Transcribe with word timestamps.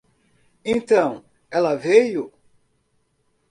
Então 0.65 1.23
ela 1.51 1.75
veio. 1.75 2.33